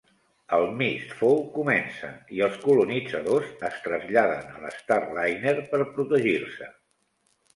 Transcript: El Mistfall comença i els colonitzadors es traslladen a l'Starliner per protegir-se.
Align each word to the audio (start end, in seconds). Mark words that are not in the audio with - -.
El 0.57 0.63
Mistfall 0.77 1.41
comença 1.57 2.09
i 2.37 2.39
els 2.45 2.55
colonitzadors 2.63 3.51
es 3.69 3.77
traslladen 3.83 4.49
a 4.55 4.63
l'Starliner 4.63 5.55
per 5.75 5.81
protegir-se. 5.99 6.71